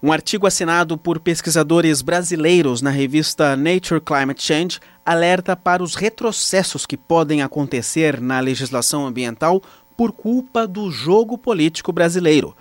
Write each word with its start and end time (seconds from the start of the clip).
Um 0.00 0.12
artigo 0.12 0.46
assinado 0.46 0.96
por 0.96 1.18
pesquisadores 1.18 2.02
brasileiros 2.02 2.80
na 2.80 2.90
revista 2.90 3.56
Nature 3.56 4.00
Climate 4.00 4.40
Change 4.40 4.78
alerta 5.04 5.56
para 5.56 5.82
os 5.82 5.96
retrocessos 5.96 6.86
que 6.86 6.96
podem 6.96 7.42
acontecer 7.42 8.20
na 8.20 8.38
legislação 8.38 9.04
ambiental 9.04 9.60
por 9.96 10.12
culpa 10.12 10.68
do 10.68 10.88
jogo 10.92 11.36
político 11.36 11.92
brasileiro. 11.92 12.56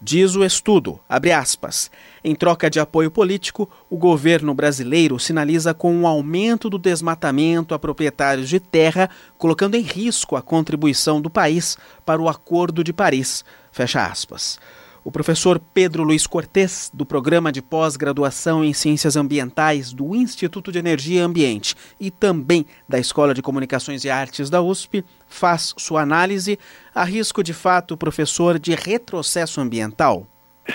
Diz 0.00 0.34
o 0.34 0.42
estudo, 0.42 0.98
abre 1.06 1.30
aspas, 1.30 1.90
em 2.24 2.34
troca 2.34 2.70
de 2.70 2.80
apoio 2.80 3.10
político, 3.10 3.68
o 3.90 3.98
governo 3.98 4.54
brasileiro 4.54 5.18
sinaliza 5.18 5.74
com 5.74 5.94
um 5.94 6.06
aumento 6.06 6.70
do 6.70 6.78
desmatamento 6.78 7.74
a 7.74 7.78
proprietários 7.78 8.48
de 8.48 8.60
terra, 8.60 9.10
colocando 9.36 9.74
em 9.74 9.82
risco 9.82 10.36
a 10.36 10.40
contribuição 10.40 11.20
do 11.20 11.28
país 11.28 11.76
para 12.06 12.22
o 12.22 12.30
Acordo 12.30 12.82
de 12.82 12.94
Paris. 12.94 13.44
Fecha 13.70 14.06
aspas. 14.06 14.58
O 15.04 15.12
professor 15.12 15.60
Pedro 15.72 16.02
Luiz 16.02 16.26
Cortes, 16.26 16.90
do 16.92 17.06
Programa 17.06 17.52
de 17.52 17.62
Pós-Graduação 17.62 18.64
em 18.64 18.72
Ciências 18.72 19.16
Ambientais 19.16 19.92
do 19.92 20.14
Instituto 20.14 20.72
de 20.72 20.78
Energia 20.78 21.20
e 21.20 21.22
Ambiente 21.22 21.74
e 22.00 22.10
também 22.10 22.66
da 22.88 22.98
Escola 22.98 23.32
de 23.32 23.40
Comunicações 23.40 24.04
e 24.04 24.10
Artes 24.10 24.50
da 24.50 24.60
USP, 24.60 25.04
faz 25.26 25.74
sua 25.78 26.02
análise. 26.02 26.58
Há 26.94 27.04
risco, 27.04 27.42
de 27.42 27.52
fato, 27.52 27.96
professor, 27.96 28.58
de 28.58 28.74
retrocesso 28.74 29.60
ambiental? 29.60 30.26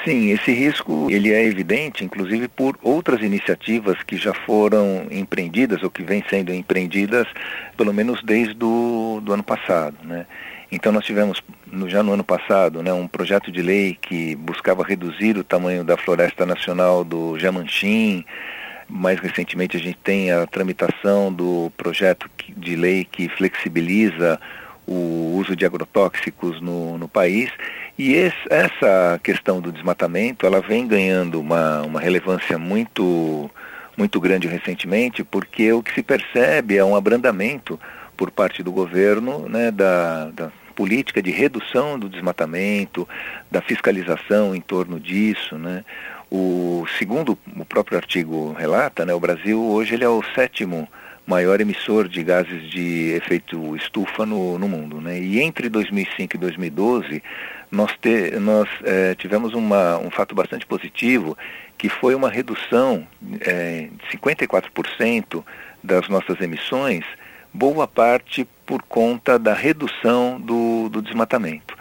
Sim, 0.04 0.31
esse 0.31 0.52
risco 0.52 1.08
ele 1.12 1.31
é 1.31 1.45
evidente, 1.45 2.03
inclusive 2.03 2.48
por 2.48 2.78
outras 2.81 3.22
iniciativas 3.22 4.02
que 4.02 4.17
já 4.17 4.34
foram 4.34 5.05
empreendidas 5.12 5.84
ou 5.84 5.92
que 5.92 6.03
vêm 6.03 6.23
sendo 6.30 6.52
empreendidas, 6.52 7.28
pelo 7.78 7.94
menos 7.94 8.23
desde 8.23 8.55
do, 8.55 9.22
do 9.22 9.34
ano 9.34 9.44
passado. 9.44 9.95
Né? 10.03 10.26
Então 10.72 10.92
nós 10.92 11.05
tivemos 11.05 11.44
já 11.88 12.04
no 12.04 12.13
ano 12.13 12.23
passado 12.23 12.84
né, 12.84 12.94
um 12.94 13.08
projeto 13.08 13.52
de 13.52 13.62
lei 13.62 13.98
que 14.00 14.36
buscava 14.36 14.84
reduzir 14.84 15.38
o 15.38 15.44
tamanho 15.44 15.84
da 15.84 15.98
floresta 15.98 16.45
nacional 16.45 17.04
do 17.04 17.38
Jamanchim. 17.38 18.23
Mais 18.88 19.20
recentemente 19.20 19.78
a 19.78 19.80
gente 19.80 19.98
tem 20.03 20.31
a 20.31 20.45
tramitação 20.45 21.33
do 21.33 21.72
projeto 21.78 22.30
de 22.56 22.75
lei 22.75 23.06
que 23.06 23.28
flexibiliza 23.30 24.39
o 24.86 25.36
uso 25.38 25.56
de 25.56 25.66
agrotóxicos 25.66 26.61
no, 26.61 26.98
no 26.98 27.08
país. 27.08 27.50
E 27.98 28.14
esse, 28.14 28.38
essa 28.50 29.20
questão 29.23 29.61
do 29.61 29.72
desmatamento, 29.72 30.45
ela 30.45 30.61
vem 30.61 30.88
ganhando 30.88 31.39
uma, 31.39 31.81
uma 31.81 32.00
relevância 32.00 32.58
muito, 32.58 33.50
muito 33.98 34.20
grande 34.20 34.48
recentemente, 34.48 35.23
porque 35.23 35.72
o 35.72 35.81
que 35.81 35.94
se 35.94 36.03
percebe 36.03 36.78
é 36.78 36.83
um 36.83 36.95
abrandamento 36.95 37.80
por 38.17 38.30
parte 38.30 38.61
do 38.61 38.72
governo 38.72 39.48
né, 39.48 39.72
da, 39.72 40.26
da 40.26 40.52
política 40.74 41.22
de 41.22 41.32
redução 41.32 41.98
do 41.98 42.10
desmatamento, 42.10 43.08
da 43.50 43.62
fiscalização 43.62 44.56
em 44.56 44.62
torno 44.62 45.00
disso, 45.00 45.58
né? 45.58 45.84
O 46.30 46.86
segundo 46.98 47.38
o 47.56 47.66
próprio 47.66 47.98
artigo 47.98 48.54
relata, 48.54 49.06
né, 49.06 49.14
o 49.14 49.20
Brasil 49.20 49.62
hoje 49.62 49.94
ele 49.94 50.04
é 50.04 50.10
o 50.10 50.24
sétimo 50.34 50.88
maior 51.28 51.62
emissor 51.62 52.08
de 52.08 52.24
gases 52.24 52.70
de 52.70 53.12
efeito 53.12 53.76
estufa 53.76 54.26
no, 54.26 54.58
no 54.58 54.68
mundo, 54.68 55.00
né? 55.00 55.20
E 55.20 55.40
entre 55.40 55.70
2005 55.70 56.36
e 56.36 56.40
2012 56.40 57.24
nós, 57.72 57.92
te, 58.00 58.32
nós 58.40 58.70
é, 58.84 59.16
tivemos 59.16 59.54
uma, 59.54 59.98
um 59.98 60.12
fato 60.12 60.36
bastante 60.36 60.66
positivo, 60.66 61.38
que 61.78 61.90
foi 61.90 62.14
uma 62.14 62.30
redução 62.30 63.08
é, 63.42 63.90
de 64.10 64.18
54% 64.18 65.44
das 65.84 66.08
nossas 66.08 66.40
emissões 66.40 67.04
boa 67.54 67.88
parte 67.88 68.48
por 68.66 68.82
conta 68.84 69.38
da 69.38 69.54
redução 69.54 70.40
do, 70.40 70.90
do 70.90 71.02
desmatamento. 71.02 71.76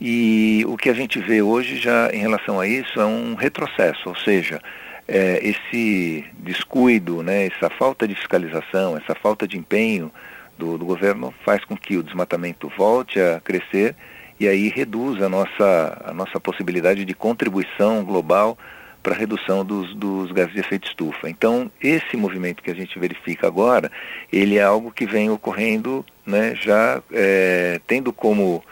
E 0.00 0.64
o 0.68 0.76
que 0.76 0.90
a 0.90 0.94
gente 0.94 1.18
vê 1.18 1.40
hoje 1.40 1.78
já 1.78 2.10
em 2.12 2.18
relação 2.18 2.60
a 2.60 2.66
isso 2.66 3.00
é 3.00 3.06
um 3.06 3.34
retrocesso, 3.34 4.08
ou 4.08 4.16
seja, 4.16 4.60
é, 5.08 5.40
esse 5.42 6.24
descuido, 6.38 7.22
né, 7.22 7.46
essa 7.46 7.70
falta 7.70 8.06
de 8.06 8.14
fiscalização, 8.14 8.96
essa 8.96 9.14
falta 9.14 9.46
de 9.48 9.56
empenho 9.56 10.12
do, 10.58 10.76
do, 10.76 10.84
governo 10.84 11.32
faz 11.44 11.64
com 11.64 11.76
que 11.76 11.96
o 11.96 12.02
desmatamento 12.02 12.70
volte 12.76 13.20
a 13.20 13.40
crescer 13.40 13.94
e 14.38 14.46
aí 14.46 14.68
reduz 14.68 15.22
a 15.22 15.28
nossa, 15.28 16.02
a 16.04 16.12
nossa 16.12 16.38
possibilidade 16.40 17.04
de 17.04 17.14
contribuição 17.14 18.04
global 18.04 18.58
para 19.06 19.14
a 19.14 19.18
redução 19.18 19.64
dos, 19.64 19.94
dos 19.94 20.32
gases 20.32 20.52
de 20.52 20.58
efeito 20.58 20.88
estufa. 20.88 21.30
Então, 21.30 21.70
esse 21.80 22.16
movimento 22.16 22.60
que 22.60 22.72
a 22.72 22.74
gente 22.74 22.98
verifica 22.98 23.46
agora, 23.46 23.88
ele 24.32 24.56
é 24.58 24.64
algo 24.64 24.90
que 24.90 25.06
vem 25.06 25.30
ocorrendo 25.30 26.04
né, 26.26 26.56
já 26.56 27.00
é, 27.12 27.80
tendo 27.86 28.12
como, 28.12 28.64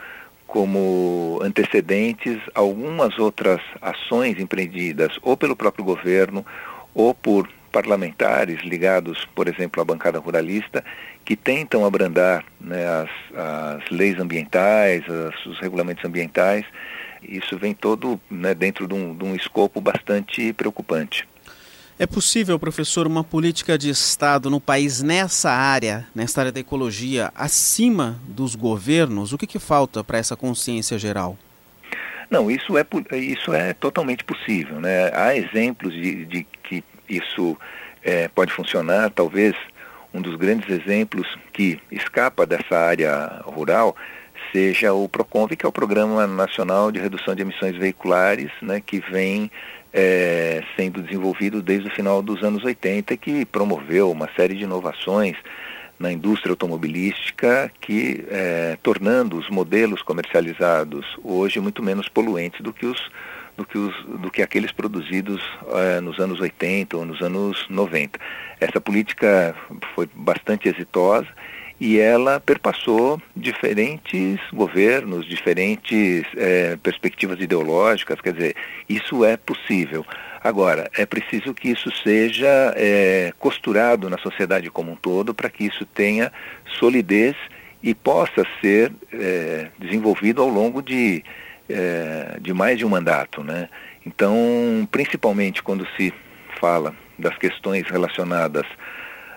como 0.44 1.38
antecedentes 1.40 2.40
algumas 2.52 3.16
outras 3.16 3.60
ações 3.80 4.40
empreendidas 4.40 5.16
ou 5.22 5.36
pelo 5.36 5.54
próprio 5.54 5.84
governo 5.84 6.44
ou 6.92 7.14
por 7.14 7.48
parlamentares 7.70 8.60
ligados, 8.62 9.24
por 9.36 9.46
exemplo, 9.46 9.80
à 9.80 9.84
bancada 9.84 10.18
ruralista, 10.18 10.84
que 11.24 11.36
tentam 11.36 11.86
abrandar 11.86 12.44
né, 12.60 12.84
as, 12.84 13.10
as 13.38 13.88
leis 13.88 14.18
ambientais, 14.18 15.04
as, 15.08 15.46
os 15.46 15.60
regulamentos 15.60 16.04
ambientais, 16.04 16.64
isso 17.28 17.58
vem 17.58 17.74
todo 17.74 18.20
né, 18.30 18.54
dentro 18.54 18.86
de 18.86 18.94
um, 18.94 19.16
de 19.16 19.24
um 19.24 19.34
escopo 19.34 19.80
bastante 19.80 20.52
preocupante. 20.52 21.26
É 21.96 22.06
possível, 22.06 22.58
professor, 22.58 23.06
uma 23.06 23.22
política 23.22 23.78
de 23.78 23.88
Estado 23.88 24.50
no 24.50 24.60
país 24.60 25.00
nessa 25.00 25.52
área, 25.52 26.06
nessa 26.12 26.40
área 26.40 26.52
da 26.52 26.58
ecologia, 26.58 27.30
acima 27.36 28.20
dos 28.26 28.56
governos? 28.56 29.32
O 29.32 29.38
que, 29.38 29.46
que 29.46 29.60
falta 29.60 30.02
para 30.02 30.18
essa 30.18 30.34
consciência 30.34 30.98
geral? 30.98 31.38
Não, 32.28 32.50
isso 32.50 32.76
é, 32.76 32.84
isso 33.16 33.54
é 33.54 33.72
totalmente 33.74 34.24
possível. 34.24 34.80
Né? 34.80 35.10
Há 35.14 35.36
exemplos 35.36 35.92
de, 35.92 36.24
de 36.24 36.46
que 36.64 36.82
isso 37.08 37.56
é, 38.02 38.26
pode 38.26 38.52
funcionar. 38.52 39.10
Talvez 39.10 39.54
um 40.12 40.20
dos 40.20 40.34
grandes 40.34 40.68
exemplos 40.68 41.26
que 41.52 41.80
escapa 41.92 42.44
dessa 42.44 42.76
área 42.76 43.40
rural 43.44 43.94
seja 44.52 44.92
o 44.92 45.08
PROCONV, 45.08 45.56
que 45.56 45.66
é 45.66 45.68
o 45.68 45.72
Programa 45.72 46.26
Nacional 46.26 46.90
de 46.92 47.00
Redução 47.00 47.34
de 47.34 47.42
Emissões 47.42 47.76
Veiculares, 47.76 48.50
né, 48.62 48.80
que 48.84 49.00
vem 49.00 49.50
é, 49.92 50.62
sendo 50.76 51.02
desenvolvido 51.02 51.62
desde 51.62 51.88
o 51.88 51.94
final 51.94 52.20
dos 52.20 52.42
anos 52.42 52.64
80 52.64 53.14
e 53.14 53.16
que 53.16 53.44
promoveu 53.44 54.10
uma 54.10 54.28
série 54.36 54.54
de 54.54 54.64
inovações 54.64 55.36
na 55.98 56.10
indústria 56.10 56.50
automobilística 56.50 57.70
que 57.80 58.24
é, 58.28 58.76
tornando 58.82 59.38
os 59.38 59.48
modelos 59.48 60.02
comercializados 60.02 61.06
hoje 61.22 61.60
muito 61.60 61.82
menos 61.82 62.08
poluentes 62.08 62.60
do 62.60 62.72
que 62.72 62.86
os 62.86 63.00
do 63.56 63.64
que, 63.64 63.78
os, 63.78 63.94
do 64.20 64.32
que 64.32 64.42
aqueles 64.42 64.72
produzidos 64.72 65.40
é, 65.72 66.00
nos 66.00 66.18
anos 66.18 66.40
80 66.40 66.96
ou 66.96 67.04
nos 67.04 67.20
anos 67.22 67.64
90. 67.68 68.18
Essa 68.60 68.80
política 68.80 69.54
foi 69.94 70.08
bastante 70.12 70.68
exitosa 70.68 71.28
e 71.84 72.00
ela 72.00 72.40
perpassou 72.40 73.20
diferentes 73.36 74.40
governos, 74.54 75.26
diferentes 75.26 76.24
é, 76.34 76.78
perspectivas 76.82 77.38
ideológicas, 77.38 78.22
quer 78.22 78.32
dizer, 78.32 78.56
isso 78.88 79.22
é 79.22 79.36
possível. 79.36 80.02
Agora, 80.42 80.90
é 80.96 81.04
preciso 81.04 81.52
que 81.52 81.68
isso 81.68 81.94
seja 82.02 82.72
é, 82.74 83.34
costurado 83.38 84.08
na 84.08 84.16
sociedade 84.16 84.70
como 84.70 84.92
um 84.92 84.96
todo 84.96 85.34
para 85.34 85.50
que 85.50 85.66
isso 85.66 85.84
tenha 85.84 86.32
solidez 86.78 87.36
e 87.82 87.94
possa 87.94 88.46
ser 88.62 88.90
é, 89.12 89.66
desenvolvido 89.78 90.40
ao 90.40 90.48
longo 90.48 90.80
de, 90.80 91.22
é, 91.68 92.38
de 92.40 92.54
mais 92.54 92.78
de 92.78 92.86
um 92.86 92.88
mandato. 92.88 93.44
Né? 93.44 93.68
Então, 94.06 94.88
principalmente 94.90 95.62
quando 95.62 95.86
se 95.98 96.14
fala 96.58 96.94
das 97.18 97.36
questões 97.36 97.86
relacionadas 97.90 98.64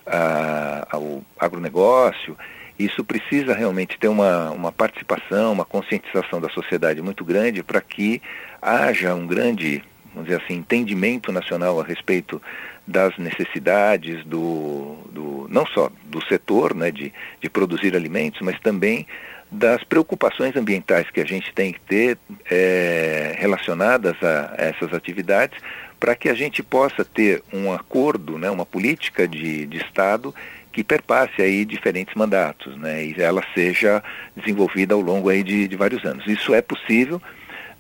a, 0.08 0.88
ao 0.92 1.22
agronegócio, 1.40 2.38
isso 2.80 3.04
precisa 3.04 3.54
realmente 3.54 3.98
ter 3.98 4.08
uma, 4.08 4.52
uma 4.52 4.72
participação, 4.72 5.54
uma 5.54 5.66
conscientização 5.66 6.40
da 6.40 6.50
sociedade 6.50 7.02
muito 7.02 7.26
grande 7.26 7.64
para 7.64 7.82
que 7.82 8.22
haja 8.62 9.16
um 9.16 9.26
grande, 9.26 9.84
vamos 10.14 10.30
dizer 10.30 10.42
assim, 10.44 10.56
entendimento 10.56 11.32
nacional 11.32 11.80
a 11.80 11.84
respeito 11.84 12.42
das 12.86 13.18
necessidades 13.18 14.24
do, 14.24 14.96
do 15.12 15.48
não 15.50 15.66
só 15.66 15.92
do 16.06 16.24
setor 16.26 16.74
né, 16.74 16.92
de, 16.92 17.12
de 17.42 17.50
produzir 17.50 17.96
alimentos, 17.96 18.42
mas 18.42 18.60
também 18.60 19.06
das 19.52 19.84
preocupações 19.84 20.56
ambientais 20.56 21.10
que 21.10 21.22
a 21.22 21.26
gente 21.26 21.54
tem 21.54 21.74
que 21.74 21.80
ter 21.82 22.18
é, 22.50 23.36
relacionadas 23.38 24.16
a, 24.22 24.56
a 24.58 24.66
essas 24.66 24.94
atividades 24.94 25.58
para 26.00 26.16
que 26.16 26.30
a 26.30 26.34
gente 26.34 26.62
possa 26.62 27.04
ter 27.04 27.44
um 27.52 27.72
acordo, 27.72 28.38
né, 28.38 28.50
uma 28.50 28.66
política 28.66 29.28
de, 29.28 29.66
de 29.66 29.78
Estado 29.78 30.34
que 30.72 30.84
perpasse 30.84 31.42
aí 31.42 31.66
diferentes 31.66 32.14
mandatos, 32.14 32.78
né, 32.78 33.04
e 33.06 33.16
ela 33.18 33.42
seja 33.56 34.04
desenvolvida 34.36 34.94
ao 34.94 35.02
longo 35.02 35.30
aí 35.30 35.42
de, 35.44 35.68
de 35.68 35.76
vários 35.76 36.06
anos. 36.06 36.28
Isso 36.28 36.54
é 36.54 36.62
possível, 36.62 37.22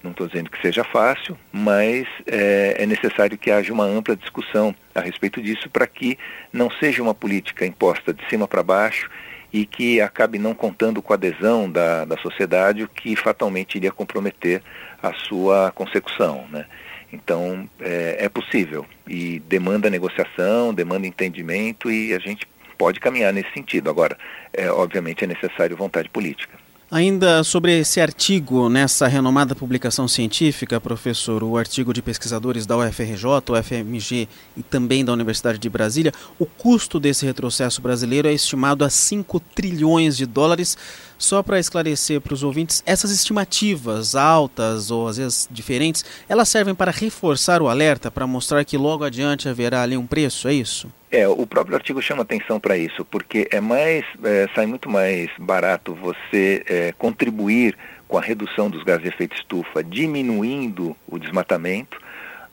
não 0.03 0.11
estou 0.11 0.27
dizendo 0.27 0.49
que 0.49 0.61
seja 0.61 0.83
fácil, 0.83 1.37
mas 1.51 2.07
é, 2.25 2.75
é, 2.79 2.85
necessário 2.85 3.37
que 3.37 3.51
haja 3.51 3.73
uma 3.73 3.83
ampla 3.83 4.15
discussão 4.15 4.73
a 4.95 5.01
respeito 5.01 5.41
disso 5.41 5.69
para 5.69 5.85
que 5.85 6.17
não 6.51 6.69
seja 6.71 7.03
uma 7.03 7.13
política 7.13 7.65
imposta 7.65 8.13
de 8.13 8.27
cima 8.29 8.47
para 8.47 8.63
baixo 8.63 9.09
e 9.51 9.65
que 9.65 10.01
acabe 10.01 10.37
não 10.37 10.53
contando 10.53 11.01
com 11.01 11.13
a 11.13 11.15
adesão 11.15 11.69
da, 11.69 12.05
da 12.05 12.17
sociedade, 12.17 12.83
o 12.83 12.87
que 12.87 13.15
fatalmente 13.15 13.75
iria 13.75 13.91
comprometer 13.91 14.61
a 15.01 15.13
sua 15.13 15.71
consecução. 15.71 16.45
Né? 16.51 16.65
Então, 17.11 17.69
é, 17.79 18.25
é 18.25 18.29
possível 18.29 18.85
e 19.07 19.39
demanda 19.39 19.89
negociação, 19.89 20.73
demanda 20.73 21.07
entendimento 21.07 21.89
e 21.89 22.13
a 22.13 22.19
gente 22.19 22.45
pode 22.77 22.99
caminhar 22.99 23.33
nesse 23.33 23.51
sentido. 23.53 23.89
Agora, 23.89 24.17
é, 24.53 24.69
obviamente 24.69 25.23
é 25.23 25.27
necessário 25.27 25.75
vontade 25.75 26.09
política. 26.09 26.57
Ainda 26.89 27.43
sobre 27.43 27.77
esse 27.77 27.99
artigo 27.99 28.69
nessa 28.69 29.07
renomada 29.07 29.53
publicação 29.53 30.07
científica, 30.07 30.79
professor, 30.79 31.43
o 31.43 31.57
artigo 31.57 31.93
de 31.93 32.01
pesquisadores 32.01 32.65
da 32.65 32.77
UFRJ, 32.77 33.25
UFMG 33.49 34.25
e 34.55 34.63
também 34.63 35.03
da 35.03 35.11
Universidade 35.11 35.57
de 35.59 35.69
Brasília, 35.69 36.13
o 36.39 36.45
custo 36.45 36.97
desse 36.97 37.25
retrocesso 37.25 37.81
brasileiro 37.81 38.29
é 38.29 38.33
estimado 38.33 38.85
a 38.85 38.89
5 38.89 39.37
trilhões 39.53 40.15
de 40.15 40.25
dólares. 40.25 40.77
Só 41.17 41.43
para 41.43 41.59
esclarecer 41.59 42.21
para 42.21 42.33
os 42.33 42.41
ouvintes, 42.41 42.81
essas 42.85 43.11
estimativas 43.11 44.15
altas 44.15 44.89
ou 44.89 45.09
às 45.09 45.17
vezes 45.17 45.45
diferentes, 45.51 46.05
elas 46.29 46.47
servem 46.47 46.73
para 46.73 46.89
reforçar 46.89 47.61
o 47.61 47.67
alerta, 47.67 48.09
para 48.09 48.25
mostrar 48.25 48.63
que 48.63 48.77
logo 48.77 49.03
adiante 49.03 49.49
haverá 49.49 49.81
ali 49.83 49.97
um 49.97 50.07
preço, 50.07 50.47
é 50.47 50.53
isso? 50.53 50.87
É, 51.09 51.25
o 51.27 51.47
próprio 51.47 51.75
artigo 51.75 52.01
chama 52.01 52.23
atenção 52.23 52.59
para 52.59 52.77
isso, 52.77 53.05
porque 53.05 53.47
é 53.49 53.61
mais, 53.61 54.03
é, 54.23 54.47
sai 54.53 54.65
muito 54.65 54.89
mais 54.89 55.29
barato 55.39 55.95
você 55.95 56.63
é, 56.67 56.91
contribuir 56.97 57.77
com 58.07 58.17
a 58.17 58.21
redução 58.21 58.69
dos 58.69 58.83
gases 58.83 59.03
de 59.03 59.09
efeito 59.09 59.35
estufa, 59.35 59.81
diminuindo 59.83 60.95
o 61.07 61.17
desmatamento, 61.17 61.97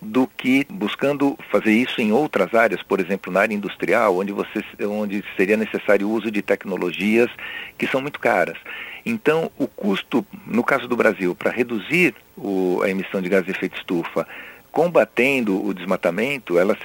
do 0.01 0.27
que 0.27 0.67
buscando 0.69 1.37
fazer 1.51 1.73
isso 1.73 2.01
em 2.01 2.12
outras 2.12 2.55
áreas, 2.55 2.83
por 2.83 3.01
exemplo, 3.01 3.33
na 3.33 3.41
área 3.41 3.55
industrial, 3.55 4.19
onde, 4.19 4.33
você, 4.33 4.62
onde 4.83 5.25
seria 5.37 5.56
necessário 5.56 6.06
o 6.06 6.12
uso 6.12 6.31
de 6.31 6.43
tecnologias 6.43 7.31
que 7.79 7.87
são 7.87 8.01
muito 8.01 8.21
caras. 8.21 8.59
Então, 9.05 9.51
o 9.59 9.67
custo, 9.67 10.25
no 10.47 10.62
caso 10.62 10.87
do 10.87 10.97
Brasil, 10.97 11.35
para 11.35 11.51
reduzir 11.51 12.15
o, 12.37 12.81
a 12.83 12.91
emissão 12.91 13.21
de 13.21 13.29
gases 13.29 13.47
de 13.47 13.53
efeito 13.53 13.79
estufa, 13.79 14.27
combatendo 14.75 15.65
o 15.65 15.73
desmatamento, 15.73 16.59
ela 16.59 16.76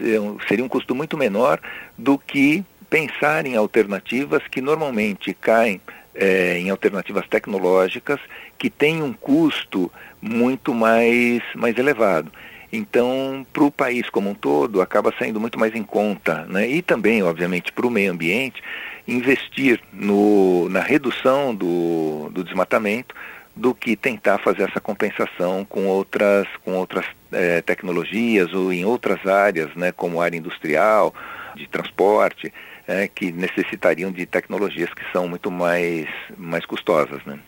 seria 0.48 0.64
um 0.64 0.70
custo 0.70 0.94
muito 0.94 1.18
menor 1.18 1.60
do 1.98 2.20
que 2.20 2.64
pensar 2.88 3.48
em 3.48 3.56
alternativas 3.56 4.44
que 4.48 4.62
normalmente 4.62 5.34
caem 5.34 5.82
é, 6.14 6.60
em 6.60 6.70
alternativas 6.70 7.28
tecnológicas 7.28 8.20
que 8.60 8.70
têm 8.70 9.02
um 9.02 9.12
custo 9.12 9.92
muito 10.22 10.72
mais, 10.72 11.42
mais 11.56 11.76
elevado. 11.80 12.32
Então, 12.72 13.44
para 13.52 13.64
o 13.64 13.72
país 13.72 14.08
como 14.08 14.30
um 14.30 14.36
todo, 14.36 14.84
acaba 14.84 15.12
saindo 15.18 15.40
muito 15.40 15.60
mais 15.60 15.74
em 15.74 15.84
conta, 15.84 16.46
né? 16.46 16.70
e 16.70 16.84
também, 16.84 17.24
obviamente, 17.24 17.72
para 17.72 17.88
o 17.88 17.90
meio 17.90 18.12
ambiente, 18.12 18.62
investir 19.08 19.82
no, 19.92 20.70
na 20.70 20.82
redução 20.82 21.56
do, 21.56 22.30
do 22.30 22.44
desmatamento 22.44 23.16
do 23.56 23.74
que 23.74 23.96
tentar 23.96 24.38
fazer 24.38 24.70
essa 24.70 24.80
compensação 24.80 25.66
com 25.66 25.88
outras, 25.88 26.48
com 26.64 26.74
outras 26.76 27.06
é, 27.32 27.62
tecnologias 27.62 28.54
ou 28.54 28.72
em 28.72 28.86
outras 28.86 29.26
áreas, 29.26 29.74
né, 29.76 29.92
como 29.92 30.22
área 30.22 30.38
industrial, 30.38 31.14
de 31.56 31.68
transporte, 31.68 32.52
é, 32.88 33.08
que 33.08 33.32
necessitariam 33.32 34.12
de 34.12 34.26
tecnologias 34.26 34.90
que 34.94 35.04
são 35.12 35.28
muito 35.28 35.52
mais, 35.52 36.08
mais 36.38 36.66
custosas. 36.66 37.24
Né? 37.26 37.40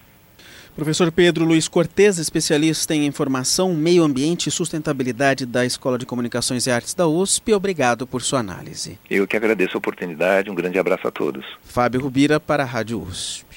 Professor 0.75 1.12
Pedro 1.12 1.44
Luiz 1.44 1.68
Cortes, 1.68 2.18
especialista 2.18 2.95
em 2.95 3.06
informação, 3.06 3.74
meio 3.74 4.04
ambiente 4.04 4.48
e 4.48 4.51
sustentabilidade 4.51 5.45
da 5.45 5.66
Escola 5.66 5.98
de 5.98 6.06
Comunicações 6.06 6.66
e 6.66 6.72
Artes 6.72 6.94
da 6.94 7.07
USP, 7.07 7.54
obrigado 7.54 8.07
por 8.07 8.22
sua 8.22 8.39
análise. 8.39 8.98
Eu 9.10 9.28
que 9.28 9.36
agradeço 9.36 9.75
a 9.75 9.80
oportunidade, 9.80 10.50
um 10.50 10.56
grande 10.56 10.80
abraço 10.80 11.07
a 11.07 11.12
todos. 11.12 11.45
Fábio 11.62 12.01
Rubira 12.01 12.39
para 12.39 12.63
a 12.63 12.66
Rádio 12.66 13.01
USP. 13.01 13.50